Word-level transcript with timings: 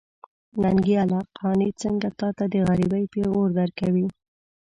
ننګياله! 0.61 1.19
قانع 1.37 1.69
څنګه 1.81 2.09
تاته 2.19 2.45
د 2.53 2.55
غريبۍ 2.69 3.03
پېغور 3.13 3.49
درکوي. 3.59 4.05